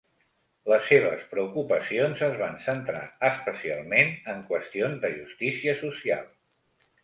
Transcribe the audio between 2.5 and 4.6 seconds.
centrar especialment en